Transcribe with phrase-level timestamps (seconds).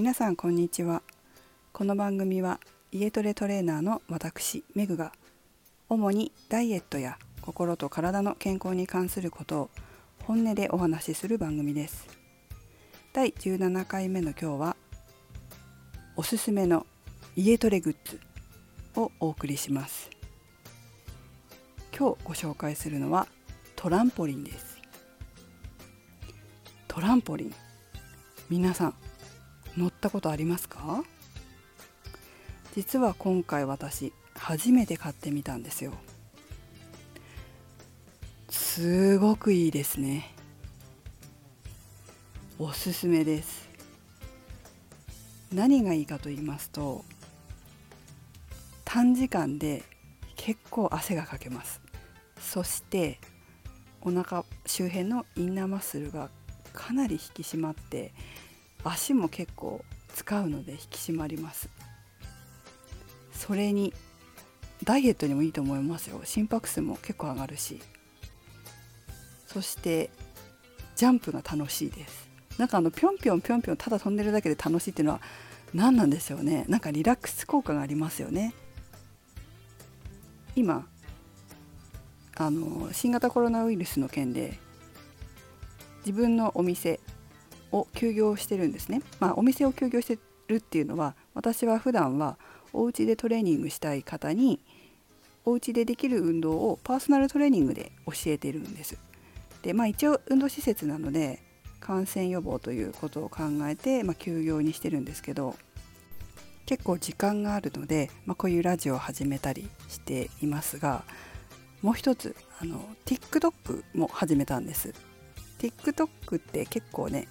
[0.00, 1.02] 皆さんこんにちは。
[1.74, 2.58] この番組は
[2.90, 5.12] 家トレトレーナーの私メグが
[5.90, 9.70] 主にダイエットや心と体の健康に関することを
[10.22, 12.06] 本音でお話しする番組です。
[13.12, 14.76] 第17回目の今日は
[16.16, 16.86] おすすめの
[17.36, 18.18] 家トレグッズ
[18.96, 20.08] をお送りします。
[21.94, 23.28] 今日ご紹介するのは
[23.76, 24.78] トランポリンです。
[26.88, 27.54] トランポリン。
[28.48, 28.94] 皆さん
[29.80, 31.02] 乗ったことありますか？
[32.76, 35.94] 実は今回私初めて買ってみたんですよ。
[38.50, 40.34] すごくいいですね。
[42.58, 43.70] おすすめです。
[45.50, 47.02] 何がいいかと言いますと
[48.84, 49.82] 短時間で
[50.36, 51.80] 結構汗がかけます。
[52.38, 53.18] そして
[54.02, 56.28] お腹周辺のインナーマッスルが
[56.74, 58.12] かなり引き締まって
[58.84, 61.68] 足も結構使うので引き締まります。
[63.32, 63.92] それに
[64.84, 66.20] ダイエットにもいいと思いますよ。
[66.24, 67.80] 心拍数も結構上がるし。
[69.46, 70.10] そして
[70.94, 72.28] ジャンプが楽しいです。
[72.58, 75.20] なんかあのぴょんぴょんぴょんぴょんただ飛んでるだけで楽しいっていうのは
[75.74, 76.64] 何なんでしょうね。
[76.68, 78.54] なんかリラックス効果がありますよね。
[80.56, 80.86] 今
[82.36, 84.58] あの新型コロナウイルスの件で
[86.06, 87.00] 自分のお店
[87.72, 89.02] を休業してるんですね。
[89.18, 90.18] まあ、お店を休業して
[90.48, 92.36] るっていうのは私は普段は
[92.72, 94.60] お家でトレーニングしたい方に
[95.44, 98.98] お家でできる運動をパーソナルトレーニングで教えてるんです。
[99.62, 101.42] でまあ一応運動施設なので
[101.80, 105.56] 感染予防ということを考えて、まあ、休業にしてるんですけど
[106.66, 111.02] 結構時間があるので、まあ、こういうラジオを始めたりしていますが
[111.82, 114.94] もう一つあの TikTok も始めたんです
[115.58, 117.26] TikTok って結構ね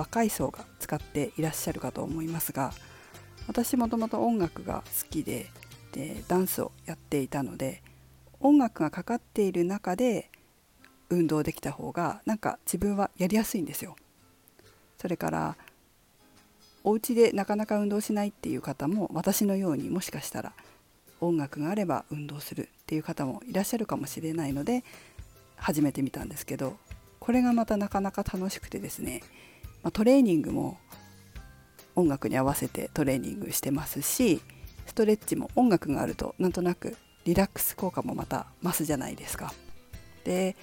[0.00, 2.72] 若い層が使っていらっしゃるかと思いますが
[3.46, 5.50] 私もともと音楽が好きで
[5.92, 7.82] でダンスをやっていたので
[8.40, 10.30] 音楽がかかっている中で
[11.10, 13.96] 運動できた方がなんか自分はやりやすいんですよ。
[14.98, 15.56] それから
[16.82, 20.52] お家でなかなか運動しないっていう方も私のようにもしかしたら
[21.20, 24.84] 音楽があれば運動するっていう方もいらっしゃるかもしれないので
[25.56, 26.78] 始めてみたんですけど
[27.18, 29.22] これがまたなかなか楽しくてですね
[29.82, 30.78] まあ、トレーニングも
[31.96, 34.40] 音楽に合わせてトレーニングしてますし
[34.86, 39.52] ストレッチも音楽があるとなんとなくリラックス効果もまた増すじゃないですか。
[40.24, 40.56] で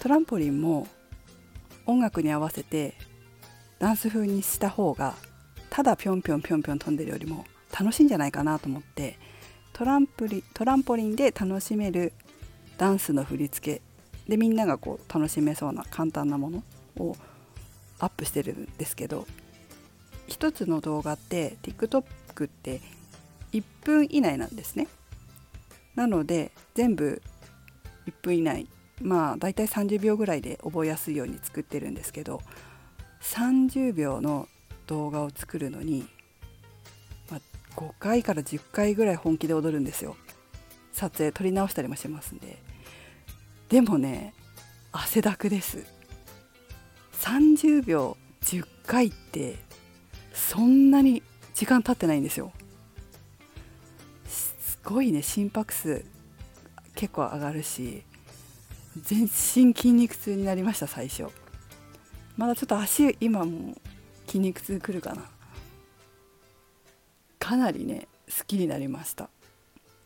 [0.00, 0.86] トランポリンも
[1.86, 2.94] 音楽に合わせて
[3.78, 5.14] ダンス風にした方が
[5.70, 7.44] ただぴょんぴょんぴょんぴょん飛んでるよりも
[7.78, 9.18] 楽しいんじゃないかなと思って
[9.72, 12.12] トランプリトランポリンで楽しめる
[12.76, 13.82] ダンスの振り付け
[14.28, 16.62] でみんながこう楽しめそうな簡単なもの
[16.98, 17.16] を
[17.98, 19.26] アップしてるんですけど
[20.26, 22.80] 一つの動画って TikTok って
[23.52, 24.88] 1分以内なんですね。
[25.94, 27.22] なので全部
[28.06, 28.68] 1分以内。
[29.00, 32.42] まあだいたい30秒ぐらいで覚えやすいように作ってるんですけど
[33.22, 34.48] 30秒の
[34.88, 36.08] 動画を作るのに、
[37.30, 37.40] まあ、
[37.76, 40.16] 5回から10回ぐらい本気で踊るんですよ。
[40.92, 42.58] 撮影撮り直したりもしますんで。
[43.68, 44.34] でもね
[44.92, 45.97] 汗だくです。
[47.20, 49.56] 30秒10回って
[50.32, 51.22] そんなに
[51.54, 52.52] 時間経ってないんですよ。
[54.26, 56.04] すごいね心拍数
[56.94, 58.02] 結構上がるし
[59.02, 61.26] 全身筋肉痛になりました最初。
[62.36, 63.76] まだちょっと足今も
[64.26, 65.24] 筋肉痛くるかな。
[67.38, 69.28] かなりね好きになりました。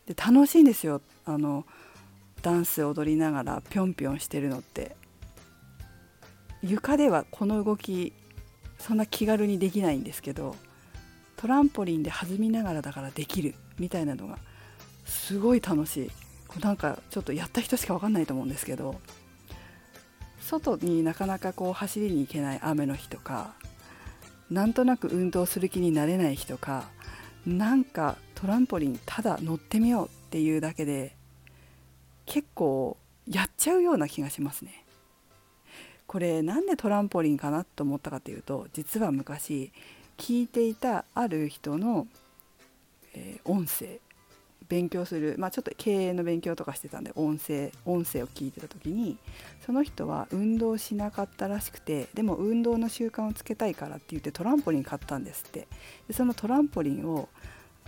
[0.07, 1.01] で楽しいんですよ。
[1.25, 1.65] あの
[2.41, 4.95] ダンス踊りながらぴょんぴょんしてるのって。
[6.63, 8.13] 床ではこの動き
[8.79, 10.55] そんな気軽にできないんですけど
[11.35, 14.37] トランポリンで弾みながらだからできるみたいなのが
[15.05, 16.11] すごい楽しい
[16.47, 18.95] こなんかちょっとやった人しか分かんないと思うんですけど
[20.39, 23.53] 外になかなかこう走りに行けない雨の日とか
[24.49, 26.85] なんとなく運動する気になれない日とか
[27.45, 31.15] なんかトランポリンただ乗ってみようっていうだけで
[32.25, 34.82] 結構やっちゃうような気がしますね。
[36.13, 39.71] これなんでトランポリンかなと思ったかというと実は昔
[40.15, 42.05] 聞いていたある人の、
[43.15, 43.99] えー、音声
[44.69, 49.17] 勉強する、まあ、ちょっと経営の勉強とかしてたんで音声音声を聞いてた時に
[49.65, 55.67] その人は運動しなかったらしくてでも運動の習慣をつけたいからって言ってトランポリン買ったんですって。
[56.07, 57.27] でそのトランポリンを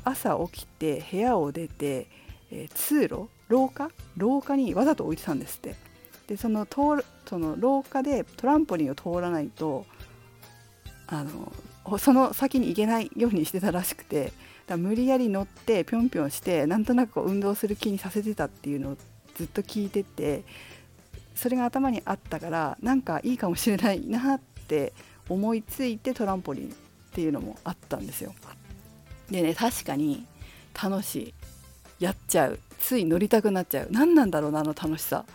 [0.04, 2.08] 朝起きて部屋を出て、
[2.50, 3.92] えー、通路廊下？
[4.18, 5.76] 廊下にわざと置いてたんですって。
[6.28, 9.86] でその通その廊下でトランポリンを通らないと
[11.08, 14.32] あのその先に行けないようにしてたらしくて
[14.68, 18.98] だ無理やり乗ってぴょんぴょんしてなんとなく運動する気にさせてたっていうのを
[19.36, 20.44] ずっと聞いてて
[21.36, 24.94] それが頭にあったからなんかいいかもしれないなって
[25.30, 26.72] 思いついてトランポリンっ
[27.14, 28.34] ていうのもあったんですよ。
[29.30, 30.26] でね確かに
[30.82, 31.34] 楽しい。
[32.00, 32.60] やっちゃう。
[32.78, 33.88] つい乗りたくなっちゃう。
[33.92, 35.26] 何なんだろうなあの楽しさ。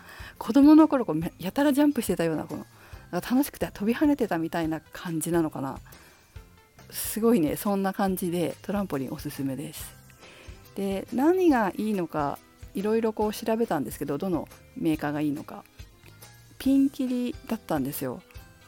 [0.41, 2.65] 子供の頃こうやたらジャンプしてたようなこの
[3.13, 5.79] 楽しくて飛び跳ねてたみたいな感じなのかな。
[6.91, 7.57] すごいね。
[7.57, 9.95] そんな感じでトランポリンおすすめです。
[10.77, 12.39] で何がいいのか
[12.75, 15.63] いろいろこう調べたんですけどどのメーカーがいいのか。
[16.59, 18.23] ピンキリだったんですよ。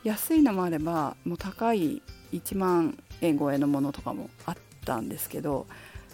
[0.05, 2.03] 安いのもあればもう高い
[2.33, 5.67] 1万円超えのものとかもあったんですけど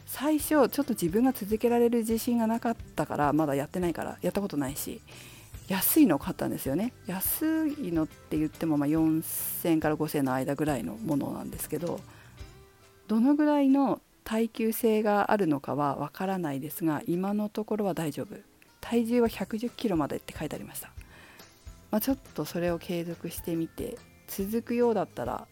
[0.06, 5.00] 最初ちょっと自分が続けられる自信がなかったからまだやってないからやったことないし。
[5.68, 6.92] 安いのを買ったんですよね。
[7.06, 12.00] 安いのって言ってもま4000から5000の間ぐらいのものなんですけど
[13.06, 18.36] どのぐらいの耐久性があるのかはわからないですが今のところは大丈夫。
[18.80, 20.88] 体重は110キロまでって書いてありました、
[21.90, 23.98] まあ、ちょっとそれを継続してみて
[24.28, 25.46] 続くようだったら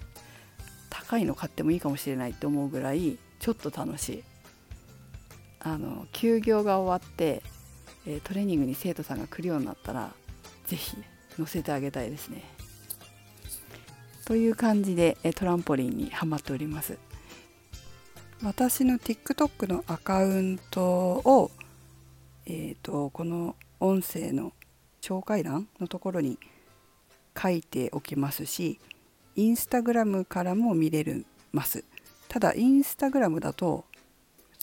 [0.88, 4.24] 高いの買ってもいいかもしれないって思うぐらいちょっと楽しい。
[5.60, 7.42] あの休業が終わって
[8.06, 10.12] えトレーニングに生徒さんが来るようになったら
[10.66, 10.96] 是非
[11.38, 12.42] 乗せてあげたいですね。
[14.24, 16.98] という感じでトランポリンにハマっております。
[18.42, 21.50] 私の TikTok のアカウントを、
[22.44, 24.52] えーと、この音声の
[25.00, 26.38] 紹介欄のところに
[27.40, 28.78] 書いておきますし
[29.36, 31.84] インスタグラムからも見れるます
[32.28, 33.84] ただインスタグラムだと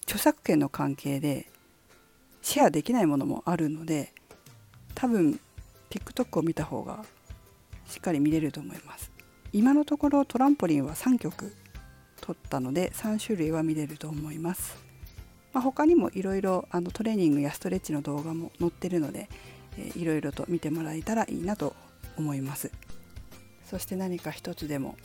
[0.03, 1.47] 著作権の関係で
[2.43, 4.13] シェアできないものもあるので
[4.93, 5.39] 多分
[5.89, 7.03] TikTok を見た方が
[7.87, 9.11] しっかり見れると思います。
[9.53, 11.55] 今のところトランポリンは3曲
[12.21, 14.77] 撮ったので3種類は見れると思います、
[15.53, 19.29] まあ、他にもいろいろトレーニングやストレッチの動画も載ってるので
[19.95, 21.75] いろいろと見てもらえたらいいなと
[22.17, 22.71] 思います。
[23.69, 24.95] そして何か一つでも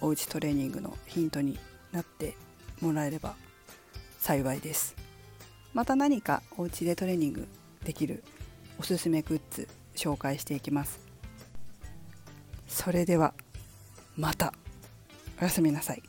[0.00, 1.58] おうちトレーニングのヒントに
[1.92, 2.36] なって
[2.80, 3.34] もらえれば
[4.18, 4.99] 幸いです。
[5.72, 7.48] また何かお家でトレーニング
[7.84, 8.22] できる
[8.78, 11.00] おすすめグッズ紹介していきます。
[12.66, 13.34] それでは
[14.16, 14.54] また。
[15.40, 16.02] おやすみなさい。